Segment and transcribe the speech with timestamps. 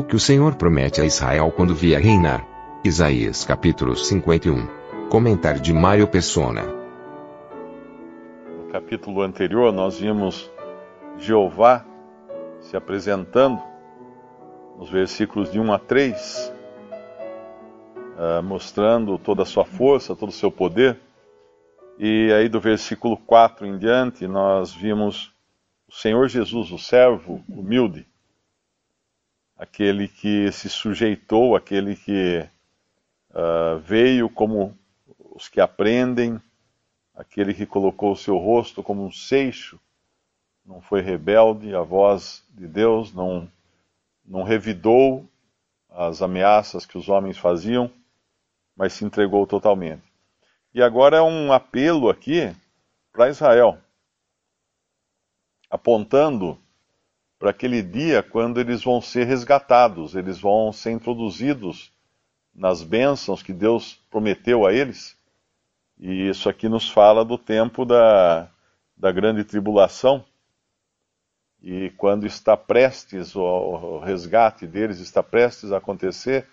[0.00, 2.48] O que o Senhor promete a Israel quando vier reinar.
[2.82, 4.66] Isaías capítulo 51.
[5.10, 6.62] Comentário de Mário Persona.
[8.56, 10.50] No capítulo anterior, nós vimos
[11.18, 11.84] Jeová
[12.62, 13.60] se apresentando
[14.78, 16.52] nos versículos de 1 a 3,
[18.16, 20.98] ah, mostrando toda a sua força, todo o seu poder.
[21.98, 25.30] E aí, do versículo 4 em diante, nós vimos
[25.86, 28.08] o Senhor Jesus, o servo humilde,
[29.60, 32.48] aquele que se sujeitou, aquele que
[33.30, 34.74] ah, veio como
[35.34, 36.40] os que aprendem,
[37.14, 39.78] aquele que colocou o seu rosto como um seixo,
[40.64, 43.46] não foi rebelde à voz de Deus, não,
[44.24, 45.28] não revidou
[45.90, 47.90] as ameaças que os homens faziam,
[48.74, 50.02] mas se entregou totalmente.
[50.72, 52.50] E agora é um apelo aqui
[53.12, 53.76] para Israel,
[55.68, 56.58] apontando
[57.40, 61.90] para aquele dia quando eles vão ser resgatados, eles vão ser introduzidos
[62.54, 65.16] nas bênçãos que Deus prometeu a eles.
[65.98, 68.46] E isso aqui nos fala do tempo da,
[68.94, 70.22] da grande tribulação.
[71.62, 76.46] E quando está prestes, o, o resgate deles está prestes a acontecer,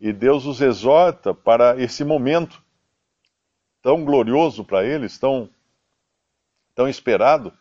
[0.00, 2.60] e Deus os exorta para esse momento
[3.80, 5.48] tão glorioso para eles, tão,
[6.74, 7.52] tão esperado.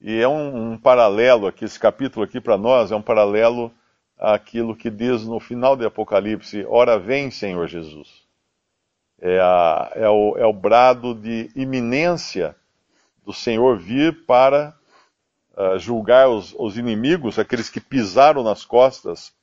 [0.00, 3.70] E é um, um paralelo aqui, esse capítulo aqui para nós é um paralelo
[4.18, 8.24] àquilo que diz no final de Apocalipse: Ora vem, Senhor Jesus.
[9.20, 12.56] É, a, é, o, é o brado de iminência
[13.24, 14.74] do Senhor vir para
[15.54, 19.34] uh, julgar os, os inimigos, aqueles que pisaram nas costas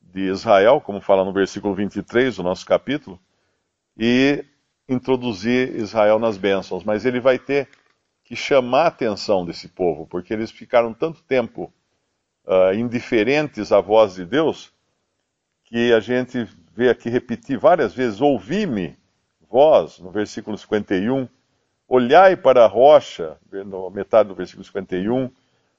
[0.00, 3.18] de Israel, como fala no versículo 23 do nosso capítulo,
[3.96, 4.44] e
[4.88, 6.82] introduzir Israel nas bênçãos.
[6.82, 7.68] Mas ele vai ter
[8.32, 11.70] que chamar a atenção desse povo, porque eles ficaram tanto tempo
[12.46, 14.72] uh, indiferentes à voz de Deus,
[15.66, 18.96] que a gente vê aqui repetir várias vezes: Ouvi-me,
[19.50, 21.28] vós, no versículo 51,
[21.86, 25.30] olhai para a rocha, na metade do versículo 51,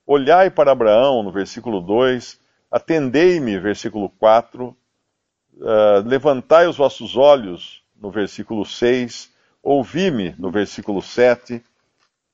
[0.05, 4.75] olhai para Abraão, no versículo 2, atendei-me, versículo 4, uh,
[6.05, 11.63] levantai os vossos olhos, no versículo 6, ouvi-me, no versículo 7,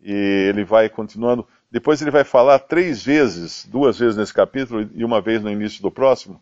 [0.01, 0.13] e
[0.49, 1.47] ele vai continuando.
[1.71, 5.81] Depois ele vai falar três vezes, duas vezes nesse capítulo e uma vez no início
[5.81, 6.41] do próximo,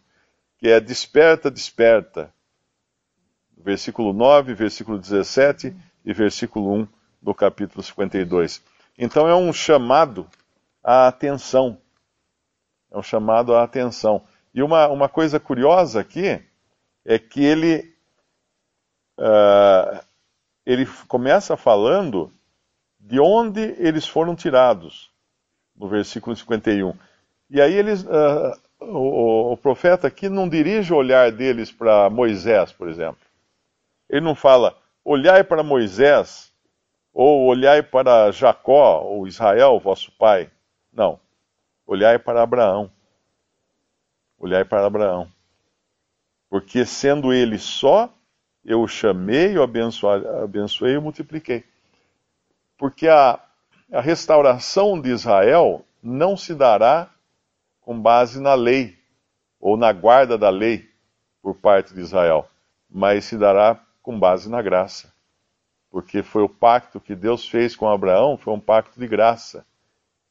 [0.57, 2.33] que é desperta, desperta.
[3.57, 5.75] Versículo 9, versículo 17
[6.05, 6.87] e versículo 1
[7.21, 8.61] do capítulo 52.
[8.97, 10.27] Então é um chamado
[10.83, 11.77] à atenção.
[12.89, 14.23] É um chamado à atenção.
[14.53, 16.41] E uma, uma coisa curiosa aqui
[17.03, 17.93] é que ele,
[19.19, 19.99] uh,
[20.65, 22.31] ele começa falando
[23.07, 25.09] de onde eles foram tirados,
[25.73, 26.93] no versículo 51.
[27.49, 32.73] E aí eles, uh, o, o, profeta aqui não dirige o olhar deles para Moisés,
[32.73, 33.21] por exemplo.
[34.09, 36.51] Ele não fala, olhai para Moisés,
[37.13, 40.51] ou olhai para Jacó, ou Israel, vosso pai.
[40.91, 41.17] Não.
[41.85, 42.91] Olhai para Abraão.
[44.37, 45.31] Olhai para Abraão.
[46.49, 48.13] Porque sendo ele só,
[48.65, 51.63] eu o chamei, abençoei, abençoei e o multipliquei.
[52.77, 53.39] Porque a,
[53.91, 57.09] a restauração de Israel não se dará
[57.81, 58.97] com base na lei,
[59.59, 60.89] ou na guarda da lei
[61.41, 62.47] por parte de Israel,
[62.89, 65.11] mas se dará com base na graça.
[65.89, 69.65] Porque foi o pacto que Deus fez com Abraão, foi um pacto de graça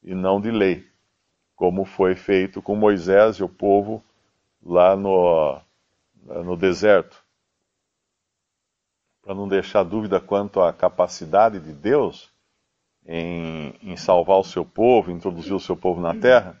[0.03, 0.87] e não de lei,
[1.55, 4.03] como foi feito com Moisés e o povo
[4.63, 5.59] lá no,
[6.23, 7.23] no deserto.
[9.21, 12.31] Para não deixar dúvida quanto à capacidade de Deus,
[13.07, 16.59] em, em salvar o seu povo, introduzir o seu povo na terra,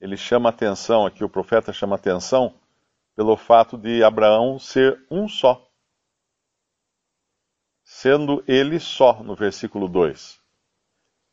[0.00, 2.54] ele chama atenção aqui, o profeta chama atenção
[3.14, 5.68] pelo fato de Abraão ser um só.
[7.84, 10.40] Sendo ele só, no versículo 2.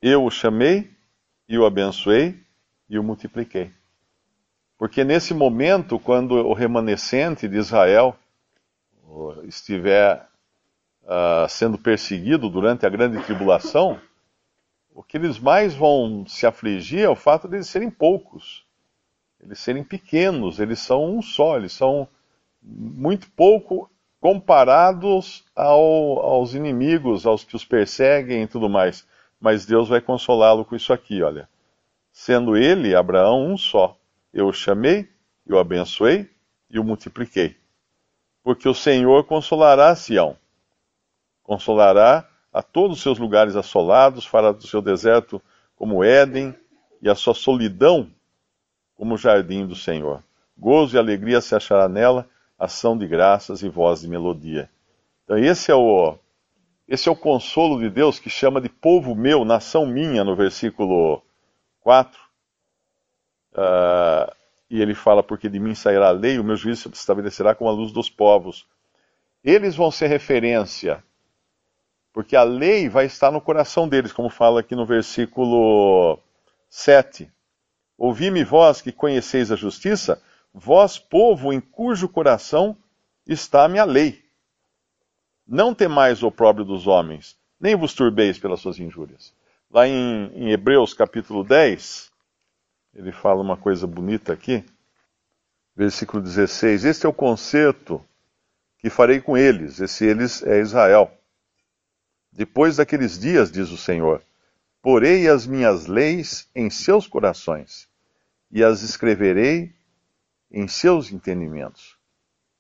[0.02, 0.92] Eu o chamei
[1.48, 2.44] e o abençoei
[2.90, 3.72] e o multipliquei.
[4.78, 8.18] Porque nesse momento, quando o remanescente de Israel
[9.44, 10.28] estiver
[11.04, 14.00] uh, sendo perseguido durante a grande tribulação,
[15.00, 18.66] o que eles mais vão se afligir é o fato de eles serem poucos,
[19.40, 22.06] eles serem pequenos, eles são um só, eles são
[22.62, 29.08] muito pouco comparados ao, aos inimigos, aos que os perseguem e tudo mais.
[29.40, 31.48] Mas Deus vai consolá-lo com isso aqui, olha.
[32.12, 33.98] Sendo ele, Abraão, um só,
[34.34, 35.08] eu o chamei,
[35.48, 36.30] eu o abençoei
[36.70, 37.56] e o multipliquei.
[38.44, 40.36] Porque o Senhor consolará Sião,
[41.42, 45.42] consolará a todos os seus lugares assolados, fará do seu deserto
[45.76, 46.56] como Éden
[47.02, 48.12] e a sua solidão
[48.96, 50.24] como jardim do Senhor.
[50.58, 54.70] Gozo e alegria se achará nela, ação de graças e voz de melodia.
[55.24, 56.18] Então esse é o
[56.88, 61.22] esse é o consolo de Deus que chama de povo meu, nação minha, no versículo
[61.82, 62.20] 4.
[63.52, 64.34] Uh, ah,
[64.68, 67.70] e ele fala, porque de mim sairá a lei, o meu juízo se estabelecerá como
[67.70, 68.66] a luz dos povos.
[69.44, 71.04] Eles vão ser referência
[72.14, 76.20] porque a lei vai estar no coração deles, como fala aqui no versículo
[76.70, 77.32] 7.
[77.98, 80.22] Ouvi-me vós que conheceis a justiça,
[80.54, 82.76] vós, povo em cujo coração
[83.28, 84.24] está a minha lei.
[85.48, 89.34] Não temais o opróbrio dos homens, nem vos turbeis pelas suas injúrias.
[89.70, 92.12] Lá em, em Hebreus capítulo 10,
[92.96, 94.64] ele fala uma coisa bonita aqui,
[95.76, 98.04] versículo 16: Este é o concerto
[98.80, 101.19] que farei com eles, esse eles é Israel
[102.32, 104.22] depois daqueles dias, diz o Senhor,
[104.82, 107.90] porei as minhas leis em seus corações
[108.52, 109.74] e as escreverei
[110.52, 111.98] em seus entendimentos.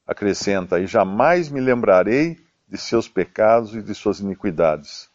[0.05, 5.09] Acrescenta, e jamais me lembrarei de seus pecados e de suas iniquidades.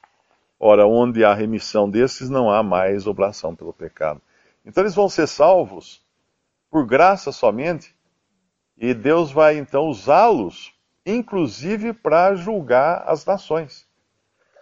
[0.59, 4.21] Ora, onde há remissão desses, não há mais oblação pelo pecado.
[4.65, 6.03] Então eles vão ser salvos
[6.71, 7.95] por graça somente,
[8.77, 10.73] e Deus vai então usá-los,
[11.05, 13.87] inclusive para julgar as nações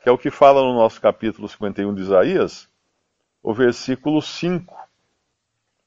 [0.03, 2.69] que é o que fala no nosso capítulo 51 de Isaías,
[3.41, 4.75] o versículo 5.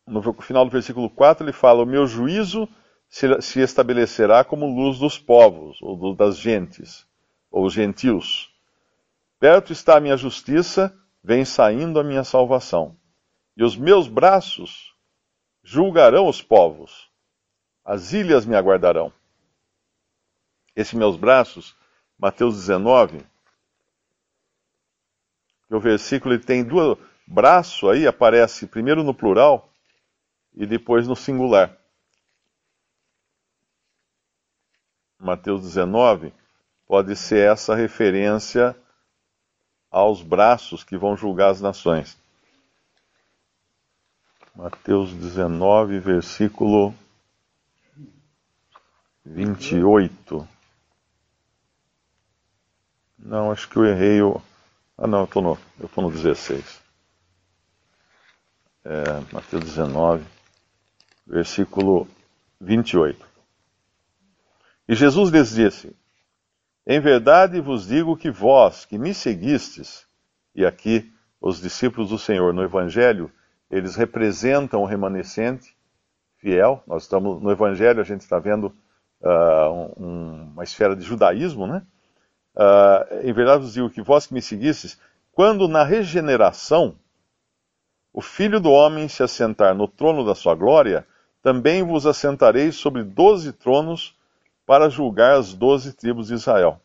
[0.08, 2.68] No final do versículo 4, ele fala: O meu juízo
[3.10, 7.06] se estabelecerá como luz dos povos, ou das gentes,
[7.52, 8.54] ou gentios.
[9.38, 12.96] Perto está a minha justiça, vem saindo a minha salvação.
[13.58, 14.94] E os meus braços
[15.62, 17.10] julgarão os povos,
[17.84, 19.12] as ilhas me aguardarão.
[20.74, 21.76] Esses meus braços,
[22.18, 23.26] Mateus 19,
[25.76, 29.70] o versículo ele tem duas braço aí aparece primeiro no plural
[30.54, 31.76] e depois no singular.
[35.20, 36.34] Mateus 19
[36.86, 38.76] pode ser essa referência
[39.90, 42.18] aos braços que vão julgar as nações.
[44.56, 46.94] Mateus 19, versículo
[49.26, 50.48] 28.
[53.18, 54.42] Não, acho que eu errei o.
[54.98, 56.82] Ah, não, eu estou no, eu tô no 16.
[58.86, 60.24] É, Mateus 19,
[61.28, 62.08] versículo
[62.62, 63.26] 28.
[64.88, 65.94] E Jesus lhes disse:
[66.88, 70.08] Em verdade vos digo que vós, que me seguistes,
[70.54, 71.12] e aqui
[71.42, 73.30] os discípulos do Senhor no Evangelho,
[73.70, 75.76] eles representam o remanescente
[76.38, 76.82] fiel.
[76.88, 78.74] Nós estamos no Evangelho, a gente está vendo
[79.20, 81.86] uh, um, uma esfera de judaísmo, né?
[82.56, 85.00] Uh, em verdade vos digo que vós que me seguistes,
[85.32, 86.96] quando na regeneração
[88.14, 91.06] o Filho do Homem se assentar no trono da sua glória,
[91.42, 94.16] também vos assentareis sobre doze tronos
[94.66, 96.80] para julgar as doze tribos de Israel.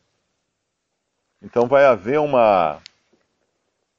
[1.41, 2.79] Então vai haver uma.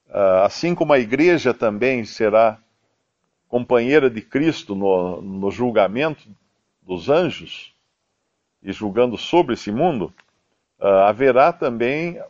[0.10, 2.60] Uh, assim como a igreja também será
[3.48, 6.28] companheira de Cristo no, no julgamento
[6.82, 7.74] dos anjos
[8.62, 10.14] e julgando sobre esse mundo,
[10.82, 12.22] haverá também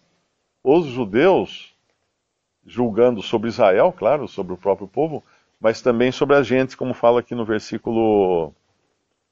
[0.63, 1.73] os judeus
[2.65, 5.23] julgando sobre Israel, claro, sobre o próprio povo,
[5.59, 8.53] mas também sobre a gente, como fala aqui no versículo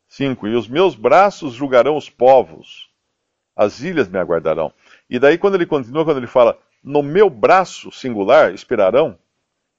[0.07, 0.47] 5.
[0.47, 2.89] E os meus braços julgarão os povos,
[3.55, 4.73] as ilhas me aguardarão.
[5.09, 9.17] E daí, quando ele continua, quando ele fala, no meu braço singular esperarão,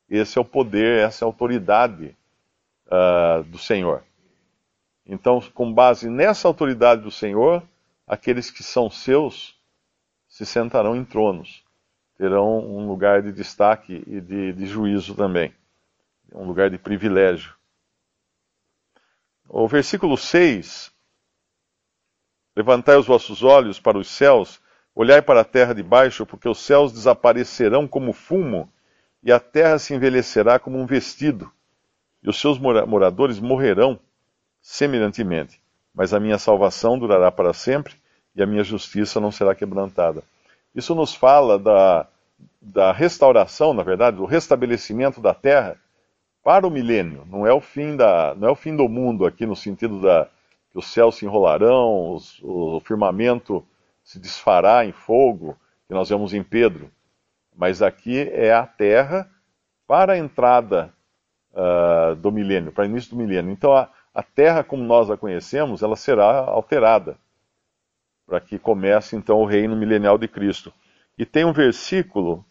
[0.09, 2.16] esse é o poder, essa é a autoridade
[2.87, 4.02] uh, do Senhor.
[5.06, 7.62] Então, com base nessa autoridade do Senhor,
[8.11, 9.57] aqueles que são seus
[10.26, 11.64] se sentarão em tronos,
[12.19, 15.55] terão um lugar de destaque e de, de juízo também,
[16.35, 17.55] um lugar de privilégio.
[19.49, 20.93] O versículo 6:
[22.57, 24.61] Levantai os vossos olhos para os céus,
[24.93, 28.73] olhai para a terra de baixo, porque os céus desaparecerão como fumo,
[29.23, 31.49] e a terra se envelhecerá como um vestido,
[32.25, 34.00] e os seus moradores morrerão
[34.61, 35.60] semelhantemente.
[35.94, 37.94] Mas a minha salvação durará para sempre,
[38.35, 40.23] e a minha justiça não será quebrantada.
[40.75, 42.06] Isso nos fala da,
[42.61, 45.76] da restauração, na verdade, do restabelecimento da terra
[46.42, 47.26] para o milênio.
[47.28, 50.28] Não é o fim, da, não é o fim do mundo aqui no sentido da
[50.70, 53.66] que os céus se enrolarão, os, o firmamento
[54.04, 55.56] se desfará em fogo,
[55.88, 56.90] que nós vemos em Pedro.
[57.56, 59.28] Mas aqui é a terra
[59.87, 60.94] para a entrada
[61.52, 63.50] uh, do milênio, para o início do milênio.
[63.50, 67.19] Então a, a terra como nós a conhecemos, ela será alterada
[68.31, 70.73] para que comece então o reino milenial de Cristo.
[71.19, 72.47] E tem um versículo,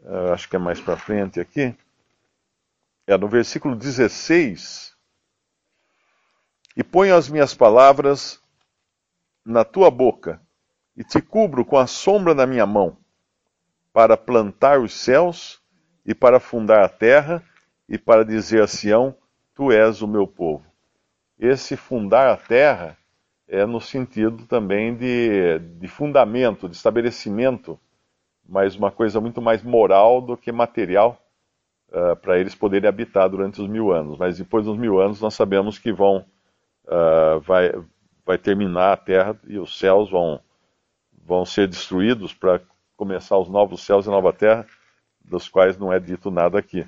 [0.00, 1.72] uh, acho que é mais para frente aqui,
[3.06, 4.92] é no versículo 16.
[6.76, 8.42] E ponho as minhas palavras
[9.44, 10.42] na tua boca,
[10.96, 12.96] e te cubro com a sombra da minha mão,
[13.92, 15.62] para plantar os céus,
[16.04, 17.40] e para fundar a terra,
[17.88, 19.16] e para dizer a Sião:
[19.54, 20.64] Tu és o meu povo.
[21.38, 22.96] Esse fundar a terra
[23.48, 27.78] é no sentido também de, de fundamento, de estabelecimento,
[28.48, 31.20] mas uma coisa muito mais moral do que material,
[31.88, 34.16] uh, para eles poderem habitar durante os mil anos.
[34.16, 36.24] Mas depois dos mil anos nós sabemos que vão
[36.84, 37.72] uh, vai,
[38.24, 40.40] vai terminar a terra e os céus vão,
[41.24, 42.60] vão ser destruídos para
[42.96, 44.66] começar os novos céus e nova terra,
[45.24, 46.86] dos quais não é dito nada aqui.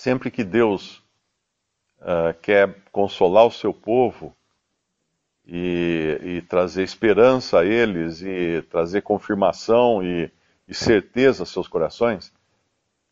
[0.00, 0.96] Sempre que Deus
[1.98, 4.34] uh, quer consolar o seu povo
[5.46, 10.32] e, e, trazer esperança a eles e trazer confirmação e,
[10.66, 12.32] e certeza aos seus corações,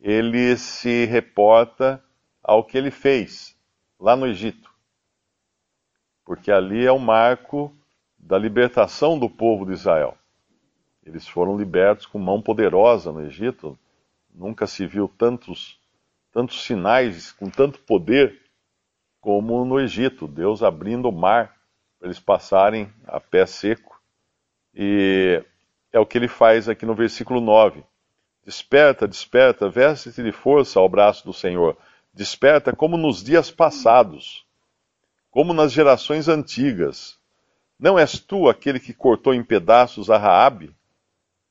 [0.01, 2.03] ele se reporta
[2.43, 3.55] ao que ele fez
[4.01, 4.73] lá no Egito.
[6.25, 7.71] Porque ali é o marco
[8.19, 10.17] da libertação do povo de Israel.
[11.05, 13.79] Eles foram libertos com mão poderosa no Egito.
[14.35, 15.79] Nunca se viu tantos,
[16.33, 18.41] tantos sinais com tanto poder
[19.21, 21.57] como no Egito, Deus abrindo o mar
[21.99, 24.01] para eles passarem a pé seco.
[24.75, 25.43] E
[25.93, 27.83] é o que ele faz aqui no versículo 9.
[28.45, 31.77] Desperta, desperta, veste-te de força ao braço do Senhor.
[32.15, 34.47] Desperta como nos dias passados,
[35.31, 37.19] como nas gerações antigas.
[37.79, 40.75] Não és tu aquele que cortou em pedaços a Raabe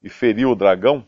[0.01, 1.05] e feriu o dragão?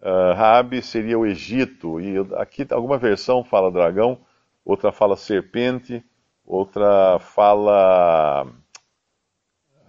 [0.00, 4.20] Uh, Raabe seria o Egito, e aqui alguma versão fala dragão,
[4.64, 6.04] outra fala serpente,
[6.46, 8.44] outra fala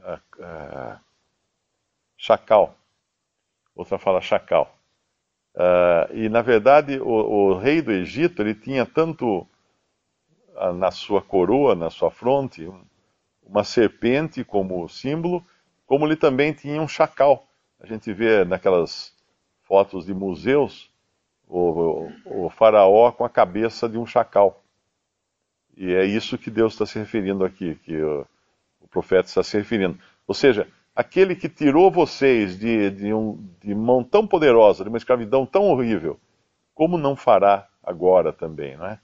[0.04, 1.00] uh, uh,
[2.18, 2.75] chacal,
[3.75, 4.75] outra fala chacal.
[6.13, 9.46] E na verdade o, o, rei do Egito ele tinha tanto
[10.75, 12.72] na sua coroa, na sua fronte,
[13.44, 15.44] uma serpente como símbolo,
[15.86, 17.46] como ele também tinha um chacal.
[17.80, 19.13] A gente vê naquelas
[19.69, 20.89] fotos de museus
[21.47, 24.63] o, o, o faraó com a cabeça de um chacal.
[25.77, 28.25] E é isso que Deus está se referindo aqui, que o,
[28.81, 29.97] o profeta está se referindo.
[30.27, 34.97] Ou seja, aquele que tirou vocês de, de, um, de mão tão poderosa, de uma
[34.97, 36.19] escravidão tão horrível,
[36.73, 38.99] como não fará agora também, não é?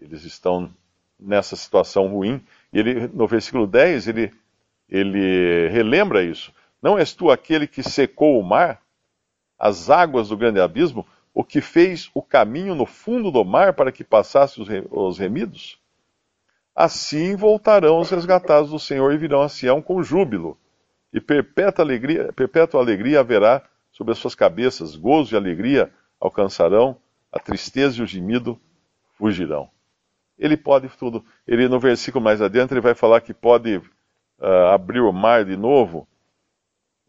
[0.00, 0.72] Eles estão
[1.18, 2.40] nessa situação ruim.
[2.72, 4.32] E ele, no versículo 10, ele,
[4.88, 6.52] ele relembra isso.
[6.80, 8.80] Não és tu aquele que secou o mar,
[9.58, 13.92] as águas do grande abismo, o que fez o caminho no fundo do mar para
[13.92, 15.78] que passassem os, os remidos?
[16.74, 20.58] Assim voltarão os resgatados do Senhor e virão a Sião com júbilo,
[21.12, 26.96] e perpétua alegria, perpétua alegria haverá sobre as suas cabeças, gozo e alegria alcançarão,
[27.32, 28.60] a tristeza e o gemido
[29.16, 29.70] fugirão.
[30.38, 31.24] Ele pode tudo.
[31.46, 35.56] Ele no versículo mais adiante ele vai falar que pode uh, abrir o mar de
[35.56, 36.06] novo.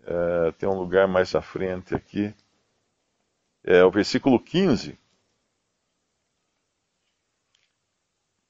[0.07, 2.33] Uh, tem um lugar mais à frente aqui.
[3.63, 4.97] É o versículo 15.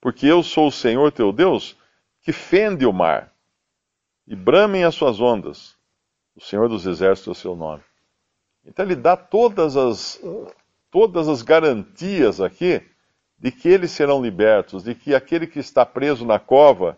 [0.08, 1.76] porque eu sou o Senhor teu Deus,
[2.22, 3.34] que fende o mar,
[4.26, 5.76] e bramem as suas ondas.
[6.34, 7.84] O Senhor dos Exércitos é o seu nome.
[8.66, 10.18] Então ele dá todas as,
[10.92, 12.82] todas as garantias aqui
[13.38, 16.98] de que eles serão libertos, de que aquele que está preso na cova,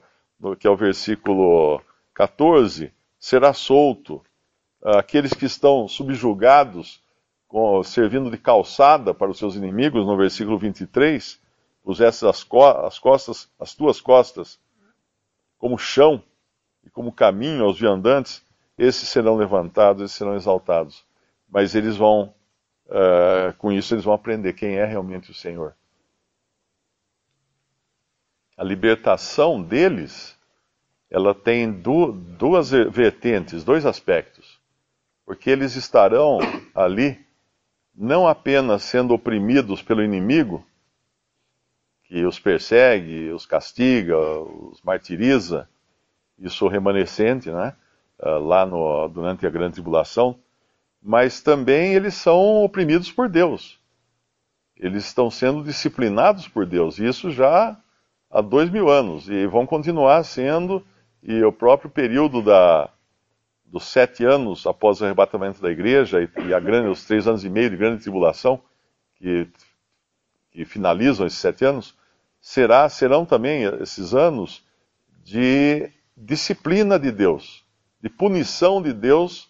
[0.59, 1.81] que é o versículo
[2.13, 4.23] 14, será solto.
[4.81, 7.01] Aqueles que estão subjugados,
[7.83, 11.39] servindo de calçada para os seus inimigos, no versículo 23,
[11.83, 14.59] pusesse as, co as costas, as tuas costas,
[15.57, 16.24] como chão
[16.86, 18.45] e como caminho aos viandantes,
[18.77, 21.03] esses serão levantados, esses serão exaltados.
[21.50, 22.33] Mas eles vão,
[22.86, 25.75] uh, com isso, eles vão aprender quem é realmente o Senhor.
[28.55, 30.38] A libertação deles,
[31.09, 34.58] ela tem du duas vertentes, dois aspectos.
[35.29, 36.39] Porque eles estarão
[36.74, 37.24] ali
[37.93, 40.65] não apenas sendo oprimidos pelo inimigo,
[42.05, 45.69] que os persegue, os castiga, os martiriza,
[46.39, 47.75] isso remanescente, né?
[48.24, 50.36] uh, lá no, durante a grande tribulação,
[51.00, 53.79] mas também eles são oprimidos por Deus.
[54.75, 57.77] Eles estão sendo disciplinados por Deus, isso já
[58.31, 60.83] há dois mil anos, e vão continuar sendo,
[61.21, 62.89] e o próprio período da,
[63.71, 67.49] dos sete anos após o arrebatamento da igreja e, e grande, os três anos e
[67.49, 68.61] meio de grande tribulação,
[69.15, 69.47] que,
[70.51, 71.95] que finalizam esses sete anos,
[72.41, 74.65] será, serão também esses anos
[75.23, 77.63] de disciplina de Deus,
[78.01, 79.49] de punição de Deus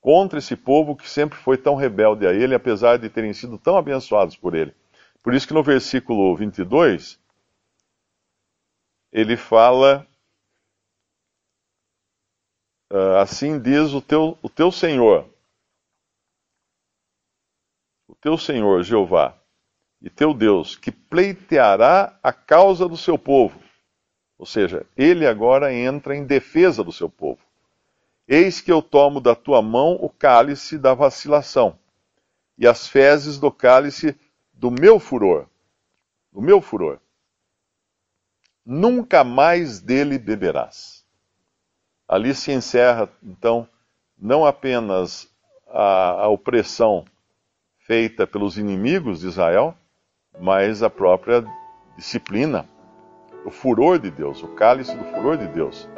[0.00, 3.76] contra esse povo que sempre foi tão rebelde a ele, apesar de terem sido tão
[3.76, 4.74] abençoados por ele.
[5.22, 7.18] Por isso que no versículo 22,
[9.10, 10.06] ele fala
[13.20, 15.28] assim diz o teu, o teu Senhor,
[18.06, 19.36] o teu Senhor Jeová
[20.00, 23.58] e teu Deus, que pleiteará a causa do seu povo.
[24.38, 27.40] Ou seja, ele agora entra em defesa do seu povo.
[28.26, 31.78] Eis que eu tomo da tua mão o cálice da vacilação
[32.56, 34.18] e as fezes do cálice
[34.52, 35.46] do meu furor.
[36.32, 37.00] Do meu furor.
[38.64, 41.03] Nunca mais dele beberás.
[42.08, 43.66] Ali se encerra, então,
[44.18, 45.28] não apenas
[45.68, 47.04] a, a opressão
[47.78, 49.74] feita pelos inimigos de Israel,
[50.40, 51.44] mas a própria
[51.96, 52.68] disciplina,
[53.44, 55.88] o furor de Deus, o cálice do furor de Deus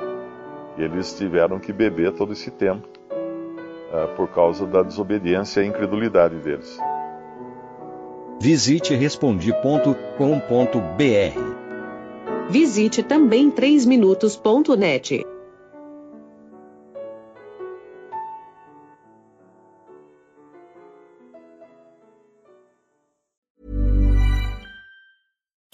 [0.79, 6.79] eles tiveram que beber todo esse tempo uh, por causa da desobediência e incredulidade deles.
[8.41, 10.11] Visite respondi.com.br.
[12.51, 15.26] Visite também 3minutos.net.